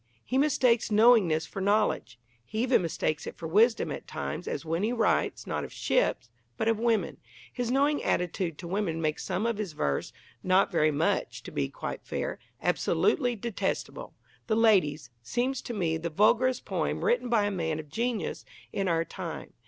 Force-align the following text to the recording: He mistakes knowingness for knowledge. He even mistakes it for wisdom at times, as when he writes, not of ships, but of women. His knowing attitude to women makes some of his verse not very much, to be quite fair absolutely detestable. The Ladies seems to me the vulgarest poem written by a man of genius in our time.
He 0.25 0.39
mistakes 0.39 0.89
knowingness 0.89 1.45
for 1.45 1.61
knowledge. 1.61 2.17
He 2.43 2.63
even 2.63 2.81
mistakes 2.81 3.27
it 3.27 3.37
for 3.37 3.47
wisdom 3.47 3.91
at 3.91 4.07
times, 4.07 4.47
as 4.47 4.65
when 4.65 4.81
he 4.81 4.91
writes, 4.91 5.45
not 5.45 5.63
of 5.63 5.71
ships, 5.71 6.27
but 6.57 6.67
of 6.67 6.79
women. 6.79 7.17
His 7.53 7.69
knowing 7.69 8.01
attitude 8.03 8.57
to 8.57 8.67
women 8.67 8.99
makes 8.99 9.23
some 9.23 9.45
of 9.45 9.59
his 9.59 9.73
verse 9.73 10.11
not 10.41 10.71
very 10.71 10.89
much, 10.89 11.43
to 11.43 11.51
be 11.51 11.69
quite 11.69 12.03
fair 12.03 12.39
absolutely 12.63 13.35
detestable. 13.35 14.15
The 14.47 14.55
Ladies 14.55 15.11
seems 15.21 15.61
to 15.61 15.73
me 15.75 15.97
the 15.97 16.09
vulgarest 16.09 16.65
poem 16.65 17.05
written 17.05 17.29
by 17.29 17.45
a 17.45 17.51
man 17.51 17.77
of 17.77 17.87
genius 17.87 18.43
in 18.73 18.87
our 18.87 19.05
time. 19.05 19.53